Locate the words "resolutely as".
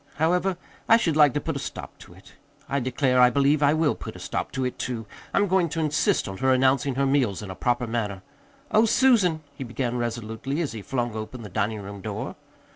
9.99-10.71